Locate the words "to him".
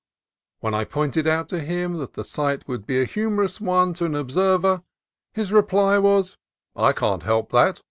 1.49-1.99